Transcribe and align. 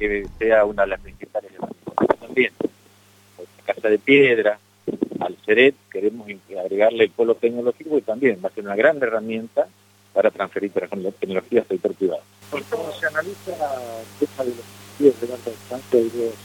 que 0.00 0.26
sea 0.38 0.64
una 0.64 0.82
de 0.82 0.88
las 0.88 1.00
principales. 1.00 1.52
También, 2.18 2.52
la 3.38 3.74
Casa 3.74 3.88
de 3.88 3.98
Piedra, 3.98 4.58
al 5.20 5.36
CERET, 5.44 5.74
queremos 5.92 6.26
agregarle 6.58 7.04
el 7.04 7.10
polo 7.10 7.34
tecnológico 7.34 7.98
y 7.98 8.02
también 8.02 8.40
va 8.42 8.48
a 8.48 8.52
ser 8.52 8.64
una 8.64 8.76
gran 8.76 8.96
herramienta 9.02 9.68
para 10.14 10.30
transferir 10.30 10.72
tecnología 10.72 11.60
al 11.60 11.68
sector 11.68 11.94
privado. 11.94 12.22
¿Cómo 12.50 12.92
se 12.92 13.06
analiza 13.06 13.52
el 14.20 14.26
tema 14.26 14.44
y 15.00 15.12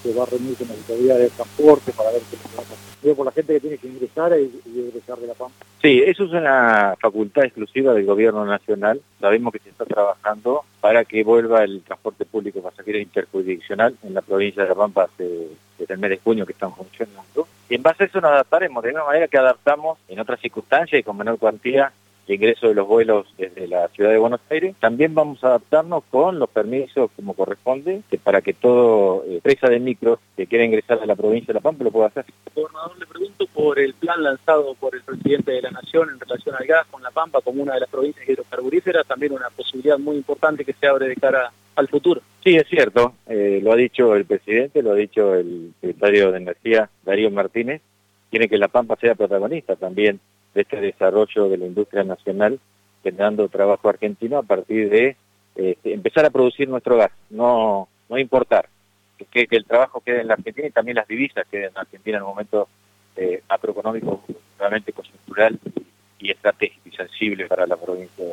se 0.03 0.13
va 0.13 0.23
a 0.23 0.25
reunir 0.25 0.55
con 0.55 0.67
la 0.67 0.73
autoridad 0.73 1.17
de 1.17 1.29
transporte 1.29 1.91
para 1.91 2.11
ver 2.11 2.21
qué 2.29 2.37
va 2.55 2.59
a 2.59 2.61
hacer. 2.61 3.15
por 3.15 3.25
la 3.25 3.31
gente 3.31 3.53
que 3.53 3.59
tiene 3.59 3.77
que 3.77 3.87
ingresar 3.87 4.31
y, 4.39 4.61
ingresar 4.65 5.17
de 5.17 5.27
la 5.27 5.33
Pampa. 5.33 5.65
Sí, 5.81 6.01
eso 6.05 6.23
es 6.23 6.31
una 6.31 6.95
facultad 6.99 7.43
exclusiva 7.43 7.93
del 7.93 8.05
gobierno 8.05 8.45
nacional. 8.45 9.01
Sabemos 9.19 9.53
que 9.53 9.59
se 9.59 9.69
está 9.69 9.85
trabajando 9.85 10.63
para 10.79 11.05
que 11.05 11.23
vuelva 11.23 11.63
el 11.63 11.81
transporte 11.81 12.25
público 12.25 12.61
pasajero 12.61 12.97
interjurisdiccional 12.97 13.95
en 14.03 14.13
la 14.13 14.21
provincia 14.21 14.63
de 14.63 14.69
La 14.69 14.75
Pampa 14.75 15.09
desde 15.17 15.93
el 15.93 15.99
mes 15.99 16.09
de 16.11 16.17
junio 16.17 16.45
que 16.45 16.53
están 16.53 16.73
funcionando. 16.73 17.47
Y 17.69 17.75
en 17.75 17.83
base 17.83 18.03
a 18.03 18.07
eso 18.07 18.21
nos 18.21 18.31
adaptaremos 18.31 18.83
de 18.83 18.91
una 18.91 19.03
manera 19.03 19.27
que 19.27 19.37
adaptamos 19.37 19.97
en 20.07 20.19
otras 20.19 20.39
circunstancias 20.39 20.99
y 20.99 21.03
con 21.03 21.17
menor 21.17 21.37
cuantía 21.37 21.91
de 22.27 22.35
ingreso 22.35 22.67
de 22.67 22.75
los 22.75 22.87
vuelos 22.87 23.27
desde 23.37 23.67
la 23.67 23.87
ciudad 23.89 24.11
de 24.11 24.17
Buenos 24.17 24.41
Aires. 24.49 24.75
También 24.79 25.13
vamos 25.13 25.43
a 25.43 25.47
adaptarnos 25.47 26.03
con 26.09 26.39
los 26.39 26.49
permisos 26.49 27.11
como 27.15 27.33
corresponde, 27.33 28.01
para 28.23 28.41
que 28.41 28.53
todo 28.53 29.23
eh, 29.25 29.35
empresa 29.35 29.67
de 29.67 29.79
micro 29.79 30.19
que 30.35 30.47
quiera 30.47 30.65
ingresar 30.65 30.99
a 31.01 31.05
la 31.05 31.15
provincia 31.15 31.47
de 31.47 31.55
La 31.55 31.61
Pampa 31.61 31.83
lo 31.83 31.91
pueda 31.91 32.07
hacer. 32.07 32.25
Gobernador, 32.55 32.97
le 32.97 33.05
pregunto 33.05 33.45
por 33.53 33.79
el 33.79 33.93
plan 33.93 34.23
lanzado 34.23 34.73
por 34.75 34.95
el 34.95 35.01
presidente 35.01 35.51
de 35.51 35.61
la 35.61 35.71
Nación 35.71 36.09
en 36.09 36.19
relación 36.19 36.55
al 36.55 36.65
gas 36.65 36.87
con 36.89 37.03
La 37.03 37.11
Pampa 37.11 37.41
como 37.41 37.61
una 37.61 37.75
de 37.75 37.81
las 37.81 37.89
provincias 37.89 38.27
hidrocarburíferas, 38.27 39.05
también 39.07 39.33
una 39.33 39.49
posibilidad 39.49 39.97
muy 39.97 40.15
importante 40.15 40.65
que 40.65 40.73
se 40.73 40.87
abre 40.87 41.07
de 41.07 41.15
cara 41.15 41.51
al 41.75 41.87
futuro. 41.87 42.21
Sí, 42.43 42.55
es 42.55 42.67
cierto, 42.67 43.13
eh, 43.27 43.59
lo 43.61 43.73
ha 43.73 43.75
dicho 43.75 44.15
el 44.15 44.25
presidente, 44.25 44.81
lo 44.81 44.91
ha 44.91 44.95
dicho 44.95 45.35
el 45.35 45.73
secretario 45.81 46.31
de 46.31 46.37
Energía, 46.37 46.89
Darío 47.03 47.29
Martínez, 47.31 47.81
tiene 48.29 48.47
que 48.47 48.57
La 48.57 48.67
Pampa 48.67 48.95
sea 48.97 49.15
protagonista 49.15 49.75
también 49.75 50.19
de 50.55 50.61
este 50.61 50.81
desarrollo 50.81 51.49
de 51.49 51.57
la 51.57 51.65
industria 51.65 52.03
nacional, 52.03 52.59
generando 53.03 53.47
trabajo 53.49 53.89
argentino 53.89 54.39
a 54.39 54.43
partir 54.43 54.89
de 54.89 55.15
este, 55.55 55.93
empezar 55.93 56.25
a 56.25 56.31
producir 56.31 56.67
nuestro 56.67 56.97
gas, 56.97 57.11
no, 57.29 57.87
no 58.09 58.17
importar, 58.17 58.67
que, 59.31 59.47
el 59.51 59.65
trabajo 59.65 60.01
quede 60.01 60.21
en 60.21 60.27
la 60.27 60.33
Argentina 60.33 60.67
y 60.67 60.71
también 60.71 60.95
las 60.95 61.07
divisas 61.07 61.45
queden 61.49 61.69
en 61.71 61.77
Argentina 61.77 62.17
en 62.17 62.23
un 62.23 62.29
momento 62.29 62.67
eh, 63.15 63.43
macroeconómico 63.47 64.23
realmente 64.57 64.91
coyuntural 64.91 65.59
y 66.19 66.31
estratégico 66.31 66.89
y 66.89 66.95
sensible 66.95 67.47
para 67.47 67.67
la 67.67 67.77
provincia, 67.77 68.25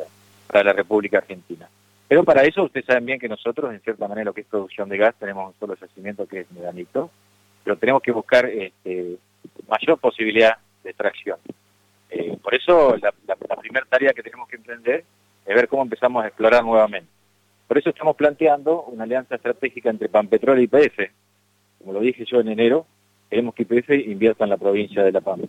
para 0.47 0.63
la 0.63 0.73
República 0.73 1.19
Argentina. 1.19 1.69
Pero 2.07 2.23
para 2.23 2.43
eso 2.43 2.63
ustedes 2.63 2.85
saben 2.85 3.05
bien 3.05 3.19
que 3.19 3.29
nosotros, 3.29 3.73
en 3.73 3.79
cierta 3.81 4.07
manera, 4.07 4.25
lo 4.25 4.33
que 4.33 4.41
es 4.41 4.47
producción 4.47 4.89
de 4.89 4.97
gas, 4.97 5.15
tenemos 5.19 5.47
un 5.47 5.59
solo 5.59 5.75
yacimiento 5.75 6.27
que 6.27 6.41
es 6.41 6.51
Medanito, 6.51 7.09
pero 7.63 7.77
tenemos 7.77 8.01
que 8.01 8.11
buscar 8.11 8.45
este, 8.45 9.17
mayor 9.67 9.97
posibilidad 9.99 10.57
de 10.83 10.89
extracción. 10.89 11.37
Eso 12.53 12.95
la, 12.97 13.11
primera 13.55 13.83
tarea 13.89 14.13
que 14.13 14.21
tenemos 14.21 14.47
que 14.47 14.57
emprender 14.57 15.03
es 15.43 15.55
ver 15.55 15.67
cómo 15.67 15.81
empezamos 15.81 16.23
a 16.23 16.27
explorar 16.27 16.63
nuevamente. 16.63 17.09
Por 17.67 17.79
eso 17.79 17.89
estamos 17.89 18.15
planteando 18.15 18.83
una 18.83 19.05
alianza 19.05 19.35
estratégica 19.35 19.89
entre 19.89 20.07
Pampetrol 20.07 20.59
y 20.59 20.65
IPF. 20.65 20.99
Como 21.79 21.93
lo 21.93 21.99
dije 21.99 22.25
yo 22.25 22.41
en 22.41 22.49
enero, 22.49 22.85
queremos 23.27 23.55
que 23.55 23.63
IPF 23.63 23.89
invierta 24.07 24.43
en 24.43 24.51
la 24.51 24.57
provincia 24.57 25.03
de 25.03 25.11
La 25.11 25.21
Pampa. 25.21 25.47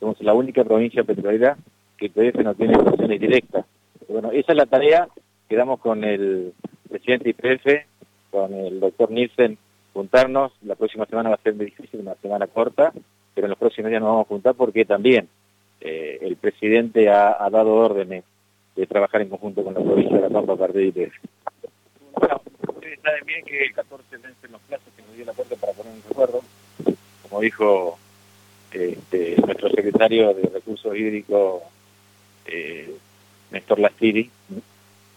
Somos 0.00 0.20
la 0.22 0.34
única 0.34 0.64
provincia 0.64 1.04
petrolera 1.04 1.56
que 1.96 2.06
IPF 2.06 2.40
no 2.42 2.56
tiene 2.56 2.72
inversiones 2.72 3.20
directas. 3.20 3.64
Bueno, 4.08 4.32
esa 4.32 4.50
es 4.50 4.58
la 4.58 4.66
tarea 4.66 5.06
que 5.48 5.54
damos 5.54 5.78
con 5.78 6.02
el 6.02 6.52
presidente 6.90 7.30
IPF, 7.30 7.86
con 8.32 8.52
el 8.54 8.80
doctor 8.80 9.12
Nielsen, 9.12 9.56
juntarnos. 9.92 10.50
La 10.64 10.74
próxima 10.74 11.06
semana 11.06 11.28
va 11.28 11.36
a 11.36 11.42
ser 11.42 11.54
muy 11.54 11.66
difícil, 11.66 12.00
una 12.00 12.16
semana 12.16 12.48
corta, 12.48 12.92
pero 13.36 13.46
en 13.46 13.50
los 13.50 13.58
próximos 13.58 13.90
días 13.90 14.00
nos 14.00 14.10
vamos 14.10 14.26
a 14.26 14.28
juntar 14.28 14.54
porque 14.56 14.84
también 14.84 15.28
eh, 15.84 16.18
el 16.22 16.36
presidente 16.36 17.10
ha, 17.10 17.48
dado 17.50 17.74
órdenes 17.74 18.24
de 18.74 18.86
trabajar 18.86 19.20
en 19.20 19.28
conjunto 19.28 19.62
con 19.62 19.74
la 19.74 19.80
provincia 19.80 20.16
de 20.16 20.22
La 20.22 20.30
Pampa 20.30 20.54
a 20.54 20.56
partir 20.56 20.94
de 20.94 21.12
Bueno, 22.18 22.40
ustedes 22.66 22.98
saben 23.00 23.26
bien 23.26 23.44
que 23.44 23.64
el 23.64 23.74
14 23.74 24.16
vencen 24.16 24.52
los 24.52 24.62
plazos 24.62 24.88
que 24.96 25.02
nos 25.02 25.14
dio 25.14 25.26
la 25.26 25.34
Corte 25.34 25.56
para 25.56 25.74
poner 25.74 25.92
un 25.92 26.02
recuerdo, 26.08 26.40
como 27.22 27.40
dijo 27.42 27.98
este, 28.72 29.36
nuestro 29.44 29.68
secretario 29.68 30.32
de 30.32 30.48
Recursos 30.48 30.96
Hídricos, 30.96 31.62
eh, 32.46 32.96
Néstor 33.50 33.78
Lastiri. 33.78 34.30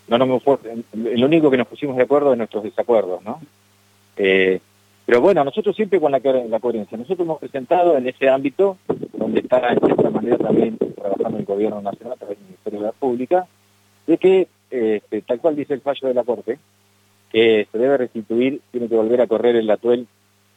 No, 0.09 0.17
no 0.17 0.25
me 0.25 0.39
fue, 0.41 0.57
lo 0.93 1.25
único 1.25 1.49
que 1.49 1.57
nos 1.57 1.67
pusimos 1.67 1.95
de 1.95 2.03
acuerdo 2.03 2.33
es 2.33 2.37
nuestros 2.37 2.63
desacuerdos, 2.63 3.23
¿no? 3.23 3.41
Eh, 4.17 4.59
pero 5.05 5.21
bueno, 5.21 5.45
nosotros 5.45 5.73
siempre 5.75 6.01
con 6.01 6.11
la, 6.11 6.19
la, 6.19 6.59
coherencia. 6.59 6.97
Nosotros 6.97 7.25
hemos 7.25 7.39
presentado 7.39 7.97
en 7.97 8.07
ese 8.09 8.27
ámbito, 8.27 8.77
donde 9.27 9.41
está 9.41 9.73
en 9.73 9.79
cierta 9.79 10.09
manera 10.09 10.37
también 10.37 10.77
trabajando 10.77 11.37
el 11.37 11.45
gobierno 11.45 11.81
nacional 11.81 12.13
a 12.13 12.15
través 12.15 12.37
del 12.37 12.47
Ministerio 12.47 12.79
de 12.79 12.85
la 12.85 12.91
Pública, 12.93 13.45
de 14.07 14.17
que, 14.17 14.47
este, 14.71 15.21
tal 15.21 15.41
cual 15.41 15.57
dice 15.57 15.73
el 15.73 15.81
fallo 15.81 16.07
de 16.07 16.13
la 16.13 16.23
Corte, 16.23 16.57
que 17.29 17.67
se 17.69 17.77
debe 17.77 17.97
restituir, 17.97 18.61
tiene 18.71 18.87
que 18.87 18.95
volver 18.95 19.19
a 19.19 19.27
correr 19.27 19.57
el 19.57 19.69
atuel 19.69 20.07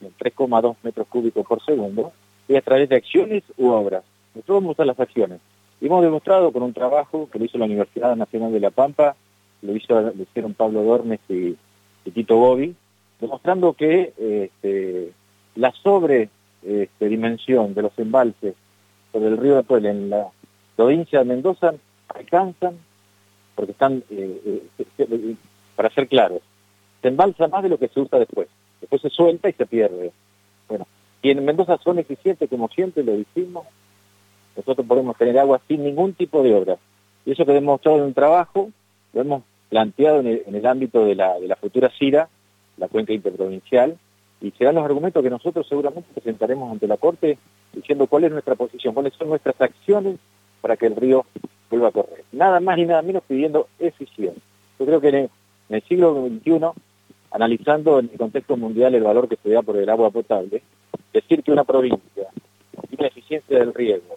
en 0.00 0.12
3,2 0.16 0.76
metros 0.84 1.08
cúbicos 1.08 1.44
por 1.44 1.64
segundo, 1.64 2.12
y 2.46 2.54
a 2.54 2.62
través 2.62 2.88
de 2.88 2.96
acciones 2.96 3.42
u 3.58 3.70
obras. 3.70 4.04
Nosotros 4.36 4.62
vamos 4.62 4.78
a 4.78 4.84
las 4.84 5.00
acciones. 5.00 5.40
Hemos 5.80 6.02
demostrado 6.02 6.52
con 6.52 6.62
un 6.62 6.72
trabajo 6.72 7.28
que 7.32 7.40
lo 7.40 7.46
hizo 7.46 7.58
la 7.58 7.64
Universidad 7.64 8.14
Nacional 8.14 8.52
de 8.52 8.60
La 8.60 8.70
Pampa, 8.70 9.16
lo, 9.62 9.74
hizo, 9.74 10.00
lo 10.00 10.22
hicieron 10.22 10.54
Pablo 10.54 10.84
Dormes 10.84 11.18
y, 11.28 11.56
y 12.04 12.10
Tito 12.12 12.36
Gobi, 12.36 12.76
demostrando 13.20 13.72
que 13.72 14.12
este, 14.16 15.10
la 15.56 15.72
sobredimensión 15.72 17.64
este, 17.64 17.74
de 17.74 17.82
los 17.82 17.98
embalses 17.98 18.54
sobre 19.12 19.28
el 19.28 19.36
río 19.36 19.58
Atuel 19.58 19.86
en 19.86 20.10
la 20.10 20.28
provincia 20.76 21.20
de 21.20 21.24
Mendoza 21.24 21.74
alcanzan, 22.08 22.78
porque 23.54 23.72
están, 23.72 24.02
eh, 24.10 24.62
eh, 24.78 24.84
eh, 24.98 25.36
para 25.76 25.90
ser 25.90 26.08
claros, 26.08 26.40
se 27.02 27.08
embalsa 27.08 27.48
más 27.48 27.62
de 27.62 27.68
lo 27.68 27.78
que 27.78 27.88
se 27.88 28.00
usa 28.00 28.18
después. 28.18 28.48
Después 28.80 29.02
se 29.02 29.10
suelta 29.10 29.48
y 29.48 29.52
se 29.52 29.66
pierde. 29.66 30.12
Bueno, 30.68 30.86
y 31.22 31.30
en 31.30 31.44
Mendoza 31.44 31.78
son 31.82 31.98
eficientes, 31.98 32.48
como 32.48 32.68
siempre 32.68 33.02
lo 33.02 33.12
dijimos, 33.12 33.66
nosotros 34.56 34.86
podemos 34.86 35.16
tener 35.16 35.38
agua 35.38 35.60
sin 35.68 35.84
ningún 35.84 36.14
tipo 36.14 36.42
de 36.42 36.54
obra. 36.54 36.76
Y 37.24 37.32
eso 37.32 37.44
que 37.44 37.52
hemos 37.52 37.62
demostrado 37.62 37.98
en 37.98 38.04
un 38.04 38.14
trabajo, 38.14 38.70
lo 39.12 39.20
hemos 39.20 39.42
planteado 39.68 40.20
en 40.20 40.26
el, 40.26 40.42
en 40.46 40.54
el 40.54 40.66
ámbito 40.66 41.04
de 41.04 41.14
la, 41.14 41.38
de 41.38 41.46
la 41.46 41.56
futura 41.56 41.90
CIRA, 41.98 42.28
la 42.76 42.88
cuenca 42.88 43.12
interprovincial, 43.12 43.98
y 44.40 44.50
serán 44.52 44.74
los 44.74 44.84
argumentos 44.84 45.22
que 45.22 45.30
nosotros 45.30 45.66
seguramente 45.68 46.08
presentaremos 46.14 46.72
ante 46.72 46.86
la 46.86 46.96
Corte 46.96 47.38
diciendo 47.72 48.06
cuál 48.06 48.24
es 48.24 48.32
nuestra 48.32 48.54
posición, 48.54 48.94
cuáles 48.94 49.14
son 49.14 49.28
nuestras 49.28 49.60
acciones 49.60 50.16
para 50.60 50.76
que 50.76 50.86
el 50.86 50.96
río 50.96 51.24
vuelva 51.70 51.88
a 51.88 51.92
correr. 51.92 52.24
Nada 52.32 52.60
más 52.60 52.76
ni 52.76 52.84
nada 52.84 53.02
menos 53.02 53.22
pidiendo 53.26 53.68
eficiencia. 53.78 54.42
Yo 54.78 54.86
creo 54.86 55.00
que 55.00 55.08
en 55.08 55.30
el, 55.68 55.82
siglo 55.82 56.26
XXI, 56.26 56.60
analizando 57.30 57.98
en 57.98 58.10
el 58.12 58.18
contexto 58.18 58.56
mundial 58.56 58.94
el 58.94 59.02
valor 59.02 59.28
que 59.28 59.36
se 59.36 59.50
da 59.50 59.62
por 59.62 59.76
el 59.76 59.88
agua 59.88 60.10
potable, 60.10 60.62
decir 61.12 61.42
que 61.42 61.52
una 61.52 61.64
provincia 61.64 62.28
tiene 62.88 63.06
eficiencia 63.06 63.58
del 63.58 63.74
riego, 63.74 64.16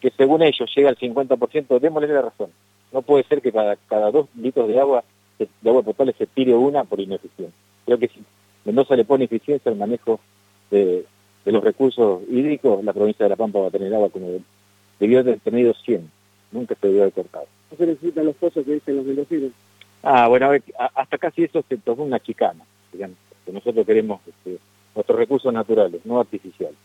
que 0.00 0.10
según 0.10 0.42
ellos 0.42 0.70
llega 0.74 0.88
al 0.88 0.96
50%, 0.96 1.78
démosle 1.78 2.08
la 2.08 2.22
razón. 2.22 2.50
No 2.92 3.02
puede 3.02 3.24
ser 3.24 3.42
que 3.42 3.52
cada, 3.52 3.76
cada 3.76 4.10
dos 4.10 4.28
litros 4.36 4.68
de 4.68 4.80
agua 4.80 5.04
de 5.38 5.68
agua 5.68 5.82
potable 5.82 6.14
se 6.16 6.26
tire 6.26 6.54
una 6.54 6.84
por 6.84 6.98
ineficiencia. 6.98 7.54
Creo 7.84 7.98
que 7.98 8.08
si 8.08 8.24
Mendoza 8.64 8.96
le 8.96 9.04
pone 9.04 9.24
eficiencia 9.24 9.70
al 9.70 9.76
manejo 9.76 10.18
de, 10.70 11.04
los 11.52 11.62
recursos 11.62 12.22
hídricos, 12.28 12.82
la 12.84 12.92
provincia 12.92 13.24
de 13.24 13.30
La 13.30 13.36
Pampa 13.36 13.60
va 13.60 13.68
a 13.68 13.70
tener 13.70 13.94
agua 13.94 14.10
como 14.10 14.28
debió 14.98 15.20
haber 15.20 15.40
tenido 15.40 15.74
100. 15.74 16.10
Nunca 16.52 16.74
se 16.80 16.86
debió 16.86 17.02
haber 17.02 17.14
cortado. 17.14 17.46
¿No 17.70 17.76
se 17.76 17.86
necesitan 17.86 18.24
los 18.24 18.36
pozos 18.36 18.64
que 18.64 18.74
dicen 18.74 18.96
los 18.96 19.04
mendocinos? 19.04 19.52
Ah, 20.02 20.28
bueno, 20.28 20.50
hasta 20.94 21.18
casi 21.18 21.44
eso 21.44 21.64
se 21.68 21.76
tomó 21.78 22.04
una 22.04 22.20
chicana, 22.20 22.64
digamos, 22.92 23.16
que 23.44 23.52
nosotros 23.52 23.84
queremos 23.86 24.20
este, 24.26 24.58
nuestros 24.94 25.18
recursos 25.18 25.52
naturales, 25.52 26.00
no 26.04 26.20
artificiales. 26.20 26.76